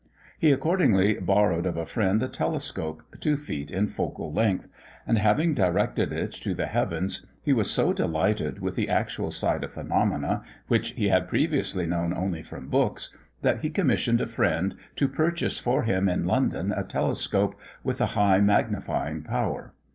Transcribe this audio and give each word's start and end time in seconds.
He 0.39 0.51
accordingly 0.51 1.19
borrowed 1.19 1.67
of 1.67 1.77
a 1.77 1.85
friend 1.85 2.23
a 2.23 2.27
telescope, 2.27 3.03
two 3.19 3.37
feet 3.37 3.69
in 3.69 3.85
focal 3.85 4.33
length; 4.33 4.67
and, 5.05 5.19
having 5.19 5.53
directed 5.53 6.11
it 6.11 6.31
to 6.31 6.55
the 6.55 6.65
heavens, 6.65 7.27
he 7.43 7.53
was 7.53 7.69
so 7.69 7.93
delighted 7.93 8.57
with 8.61 8.73
the 8.73 8.89
actual 8.89 9.29
sight 9.29 9.63
of 9.63 9.73
phenomena, 9.73 10.41
which 10.67 10.93
he 10.93 11.09
had 11.09 11.27
previously 11.27 11.85
known 11.85 12.15
only 12.15 12.41
from 12.41 12.67
books, 12.67 13.15
that 13.43 13.59
he 13.59 13.69
commissioned 13.69 14.21
a 14.21 14.25
friend 14.25 14.73
to 14.95 15.07
purchase 15.07 15.59
for 15.59 15.83
him 15.83 16.09
in 16.09 16.25
London 16.25 16.73
a 16.75 16.81
telescope, 16.83 17.53
with 17.83 18.01
a 18.01 18.07
high 18.17 18.39
magnifying 18.41 19.21
power. 19.21 19.75